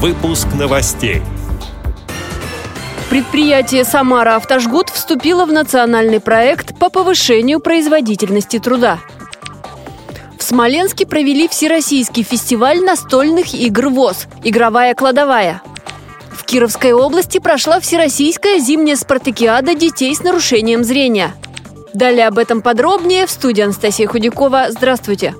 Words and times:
Выпуск 0.00 0.46
новостей. 0.56 1.22
Предприятие 3.10 3.82
«Самара 3.82 4.36
Автожгут» 4.36 4.90
вступило 4.90 5.44
в 5.44 5.50
национальный 5.50 6.20
проект 6.20 6.78
по 6.78 6.88
повышению 6.88 7.58
производительности 7.58 8.60
труда. 8.60 9.00
В 10.38 10.44
Смоленске 10.44 11.04
провели 11.04 11.48
Всероссийский 11.48 12.22
фестиваль 12.22 12.78
настольных 12.78 13.54
игр 13.54 13.88
ВОЗ 13.88 14.28
«Игровая 14.44 14.94
кладовая». 14.94 15.62
В 16.30 16.44
Кировской 16.44 16.92
области 16.92 17.38
прошла 17.38 17.80
Всероссийская 17.80 18.60
зимняя 18.60 18.94
спартакиада 18.94 19.74
детей 19.74 20.14
с 20.14 20.22
нарушением 20.22 20.84
зрения. 20.84 21.34
Далее 21.92 22.28
об 22.28 22.38
этом 22.38 22.62
подробнее 22.62 23.26
в 23.26 23.32
студии 23.32 23.62
Анастасия 23.62 24.06
Худякова. 24.06 24.66
Здравствуйте! 24.70 25.34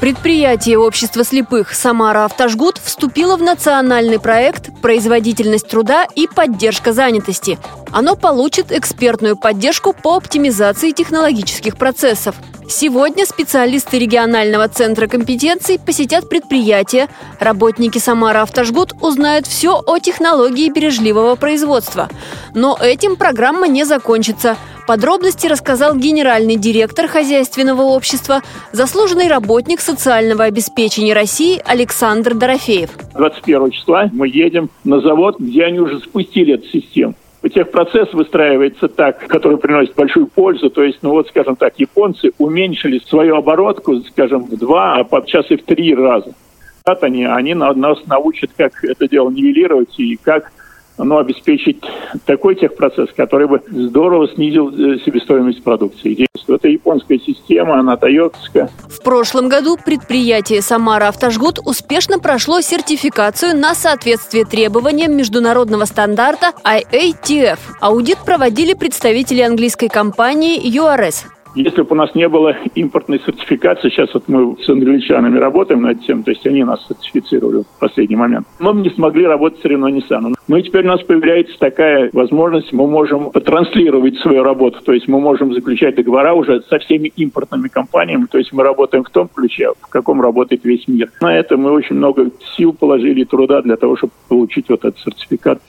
Предприятие 0.00 0.78
общества 0.78 1.24
слепых 1.24 1.74
«Самара 1.74 2.24
Автожгут» 2.24 2.78
вступило 2.78 3.36
в 3.36 3.42
национальный 3.42 4.20
проект 4.20 4.70
«Производительность 4.80 5.66
труда 5.66 6.06
и 6.14 6.28
поддержка 6.28 6.92
занятости». 6.92 7.58
Оно 7.90 8.14
получит 8.14 8.70
экспертную 8.70 9.36
поддержку 9.36 9.92
по 9.92 10.14
оптимизации 10.14 10.92
технологических 10.92 11.76
процессов. 11.76 12.36
Сегодня 12.68 13.26
специалисты 13.26 13.98
регионального 13.98 14.68
центра 14.68 15.08
компетенций 15.08 15.80
посетят 15.80 16.28
предприятия. 16.28 17.08
Работники 17.40 17.98
«Самара 17.98 18.42
Автожгут» 18.42 18.92
узнают 19.00 19.48
все 19.48 19.82
о 19.84 19.98
технологии 19.98 20.70
бережливого 20.70 21.34
производства. 21.34 22.08
Но 22.54 22.78
этим 22.80 23.16
программа 23.16 23.66
не 23.66 23.82
закончится– 23.82 24.56
Подробности 24.88 25.46
рассказал 25.46 25.94
генеральный 25.96 26.56
директор 26.56 27.08
хозяйственного 27.08 27.82
общества, 27.82 28.40
заслуженный 28.72 29.28
работник 29.28 29.80
социального 29.80 30.44
обеспечения 30.44 31.12
России 31.12 31.60
Александр 31.66 32.32
Дорофеев. 32.32 32.88
21 33.14 33.70
числа 33.70 34.08
мы 34.14 34.28
едем 34.28 34.70
на 34.84 35.00
завод, 35.00 35.38
где 35.38 35.64
они 35.64 35.78
уже 35.78 35.98
запустили 35.98 36.54
эту 36.54 36.66
систему. 36.68 37.12
Техпроцесс 37.42 38.14
выстраивается 38.14 38.88
так, 38.88 39.26
который 39.26 39.58
приносит 39.58 39.94
большую 39.94 40.26
пользу. 40.26 40.70
То 40.70 40.82
есть, 40.82 41.00
ну 41.02 41.10
вот, 41.10 41.28
скажем 41.28 41.56
так, 41.56 41.74
японцы 41.76 42.30
уменьшили 42.38 42.98
свою 43.10 43.36
оборотку, 43.36 44.00
скажем, 44.10 44.44
в 44.44 44.56
два, 44.56 44.94
а 44.94 45.04
подчас 45.04 45.50
и 45.50 45.56
в 45.56 45.64
три 45.64 45.94
раза. 45.94 46.32
Они, 47.02 47.26
они 47.26 47.52
нас 47.52 47.76
научат, 48.06 48.52
как 48.56 48.82
это 48.82 49.06
дело 49.06 49.28
нивелировать 49.28 49.98
и 49.98 50.16
как 50.16 50.50
ну, 50.98 51.18
обеспечить 51.18 51.82
такой 52.26 52.54
техпроцесс, 52.56 53.10
который 53.16 53.46
бы 53.46 53.62
здорово 53.70 54.28
снизил 54.28 54.68
э, 54.70 54.98
себестоимость 55.04 55.62
продукции. 55.62 56.26
Это 56.48 56.68
японская 56.68 57.18
система, 57.18 57.78
она 57.78 57.96
тойотская. 57.96 58.70
В 58.88 59.02
прошлом 59.02 59.48
году 59.48 59.76
предприятие 59.76 60.62
«Самара 60.62 61.08
Автожгут» 61.08 61.58
успешно 61.64 62.18
прошло 62.18 62.60
сертификацию 62.60 63.54
на 63.54 63.74
соответствие 63.74 64.44
требованиям 64.44 65.14
международного 65.14 65.84
стандарта 65.84 66.52
IATF. 66.64 67.58
Аудит 67.80 68.18
проводили 68.24 68.72
представители 68.72 69.42
английской 69.42 69.88
компании 69.88 70.58
URS. 70.74 71.37
Если 71.54 71.82
бы 71.82 71.88
у 71.90 71.94
нас 71.94 72.14
не 72.14 72.28
было 72.28 72.56
импортной 72.74 73.20
сертификации, 73.20 73.88
сейчас 73.88 74.12
вот 74.14 74.24
мы 74.28 74.56
с 74.62 74.68
англичанами 74.68 75.38
работаем 75.38 75.82
над 75.82 76.04
тем, 76.04 76.22
то 76.22 76.30
есть 76.30 76.46
они 76.46 76.62
нас 76.62 76.86
сертифицировали 76.86 77.62
в 77.62 77.80
последний 77.80 78.16
момент, 78.16 78.46
мы 78.58 78.74
бы 78.74 78.80
не 78.80 78.90
смогли 78.90 79.26
работать 79.26 79.60
с 79.60 79.64
Рено 79.64 79.86
Nissan. 79.86 80.34
Но 80.46 80.60
теперь 80.60 80.84
у 80.84 80.88
нас 80.88 81.02
появляется 81.02 81.58
такая 81.58 82.10
возможность, 82.12 82.72
мы 82.72 82.86
можем 82.86 83.30
транслировать 83.30 84.18
свою 84.18 84.42
работу, 84.42 84.80
то 84.84 84.92
есть 84.92 85.08
мы 85.08 85.20
можем 85.20 85.52
заключать 85.52 85.96
договора 85.96 86.34
уже 86.34 86.62
со 86.68 86.78
всеми 86.78 87.08
импортными 87.16 87.68
компаниями, 87.68 88.26
то 88.30 88.38
есть 88.38 88.52
мы 88.52 88.62
работаем 88.62 89.04
в 89.04 89.10
том 89.10 89.28
ключе, 89.28 89.72
в 89.80 89.88
каком 89.88 90.20
работает 90.20 90.64
весь 90.64 90.86
мир. 90.86 91.10
На 91.20 91.36
это 91.36 91.56
мы 91.56 91.70
очень 91.72 91.96
много 91.96 92.30
сил 92.56 92.72
положили 92.72 93.24
труда 93.24 93.62
для 93.62 93.76
того, 93.76 93.96
чтобы 93.96 94.12
получить 94.28 94.68
вот 94.68 94.84
этот 94.84 94.98
сертификат. 94.98 95.60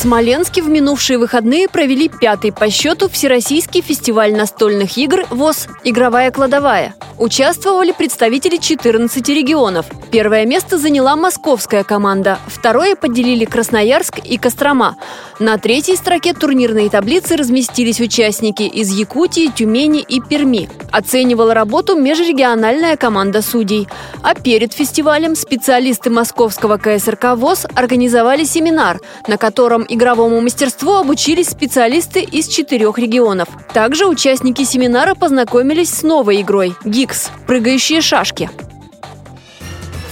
Смоленске 0.00 0.62
в 0.62 0.68
минувшие 0.70 1.18
выходные 1.18 1.68
провели 1.68 2.08
пятый 2.08 2.52
по 2.52 2.70
счету 2.70 3.10
Всероссийский 3.10 3.82
фестиваль 3.82 4.34
настольных 4.34 4.96
игр 4.96 5.26
ВОЗ 5.28 5.68
«Игровая 5.84 6.30
кладовая». 6.30 6.94
Участвовали 7.20 7.92
представители 7.92 8.56
14 8.56 9.28
регионов. 9.28 9.84
Первое 10.10 10.46
место 10.46 10.78
заняла 10.78 11.16
московская 11.16 11.84
команда, 11.84 12.38
второе 12.46 12.96
поделили 12.96 13.44
Красноярск 13.44 14.20
и 14.20 14.38
Кострома. 14.38 14.96
На 15.38 15.58
третьей 15.58 15.96
строке 15.96 16.32
турнирной 16.32 16.88
таблицы 16.88 17.36
разместились 17.36 18.00
участники 18.00 18.62
из 18.62 18.90
Якутии, 18.90 19.52
Тюмени 19.54 20.00
и 20.00 20.22
Перми. 20.22 20.70
Оценивала 20.90 21.52
работу 21.52 21.94
межрегиональная 21.94 22.96
команда 22.96 23.42
судей. 23.42 23.86
А 24.22 24.34
перед 24.34 24.72
фестивалем 24.72 25.36
специалисты 25.36 26.08
московского 26.08 26.78
КСРК 26.78 27.36
ВОЗ 27.36 27.66
организовали 27.74 28.44
семинар, 28.44 28.98
на 29.28 29.36
котором 29.36 29.84
игровому 29.86 30.40
мастерству 30.40 30.94
обучились 30.94 31.50
специалисты 31.50 32.22
из 32.22 32.48
четырех 32.48 32.98
регионов. 32.98 33.48
Также 33.74 34.06
участники 34.06 34.64
семинара 34.64 35.14
познакомились 35.14 35.90
с 35.90 36.02
новой 36.02 36.40
игрой– 36.40 36.74
«Гикс»– 37.10 37.30
прыгающие 37.46 38.00
шашки. 38.00 38.48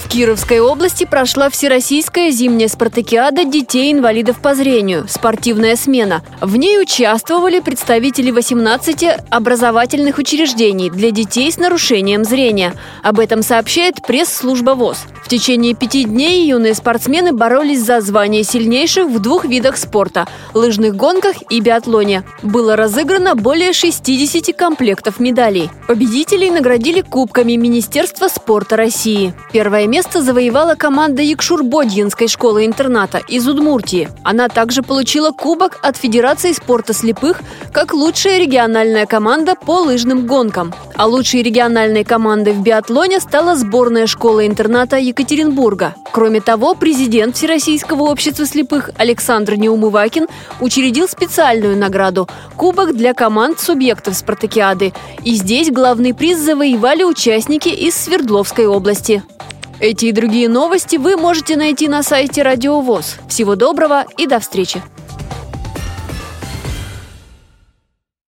Кировской 0.09 0.59
области 0.59 1.05
прошла 1.05 1.51
Всероссийская 1.51 2.31
зимняя 2.31 2.67
спартакиада 2.67 3.45
детей-инвалидов 3.45 4.41
по 4.41 4.55
зрению 4.55 5.05
«Спортивная 5.07 5.75
смена». 5.75 6.23
В 6.41 6.55
ней 6.55 6.81
участвовали 6.81 7.59
представители 7.59 8.31
18 8.31 9.05
образовательных 9.29 10.17
учреждений 10.17 10.89
для 10.89 11.11
детей 11.11 11.51
с 11.51 11.57
нарушением 11.57 12.23
зрения. 12.23 12.73
Об 13.03 13.19
этом 13.19 13.43
сообщает 13.43 14.01
пресс-служба 14.01 14.71
ВОЗ. 14.71 15.05
В 15.23 15.27
течение 15.29 15.75
пяти 15.75 16.05
дней 16.05 16.47
юные 16.47 16.73
спортсмены 16.73 17.31
боролись 17.31 17.83
за 17.83 18.01
звание 18.01 18.43
сильнейших 18.43 19.09
в 19.09 19.19
двух 19.19 19.45
видах 19.45 19.77
спорта– 19.77 20.27
лыжных 20.55 20.95
гонках 20.95 21.35
и 21.51 21.59
биатлоне. 21.59 22.23
Было 22.41 22.75
разыграно 22.75 23.35
более 23.35 23.73
60 23.73 24.55
комплектов 24.55 25.19
медалей. 25.19 25.69
Победителей 25.87 26.49
наградили 26.49 27.01
кубками 27.01 27.53
Министерства 27.57 28.27
спорта 28.27 28.75
России. 28.75 29.35
Первое 29.51 29.85
место 29.85 29.98
место 29.99 30.21
завоевала 30.21 30.75
команда 30.75 31.21
Якшур-Бодьинской 31.23 32.29
школы-интерната 32.29 33.17
из 33.17 33.45
Удмуртии. 33.49 34.07
Она 34.23 34.47
также 34.47 34.81
получила 34.81 35.31
кубок 35.31 35.77
от 35.81 35.97
Федерации 35.97 36.53
спорта 36.53 36.93
слепых 36.93 37.41
как 37.73 37.93
лучшая 37.93 38.39
региональная 38.39 39.05
команда 39.05 39.55
по 39.55 39.81
лыжным 39.81 40.25
гонкам. 40.25 40.73
А 40.95 41.05
лучшей 41.05 41.43
региональной 41.43 42.05
командой 42.05 42.53
в 42.53 42.61
биатлоне 42.61 43.19
стала 43.19 43.57
сборная 43.57 44.07
школы-интерната 44.07 44.95
Екатеринбурга. 44.95 45.95
Кроме 46.13 46.39
того, 46.39 46.75
президент 46.75 47.35
Всероссийского 47.35 48.03
общества 48.03 48.45
слепых 48.45 48.91
Александр 48.97 49.55
Неумывакин 49.55 50.27
учредил 50.61 51.09
специальную 51.09 51.75
награду– 51.75 52.29
Кубок 52.55 52.95
для 52.95 53.13
команд 53.13 53.59
субъектов 53.59 54.15
спартакиады. 54.15 54.93
И 55.25 55.35
здесь 55.35 55.69
главный 55.69 56.13
приз 56.13 56.39
завоевали 56.39 57.03
участники 57.03 57.67
из 57.67 57.95
Свердловской 57.95 58.65
области. 58.65 59.23
Эти 59.79 60.07
и 60.07 60.11
другие 60.11 60.49
новости 60.49 60.97
вы 60.97 61.15
можете 61.15 61.55
найти 61.55 61.87
на 61.87 62.03
сайте 62.03 62.43
Радио 62.43 62.81
ВОЗ. 62.81 63.17
Всего 63.29 63.55
доброго 63.55 64.05
и 64.17 64.27
до 64.27 64.39
встречи! 64.39 64.81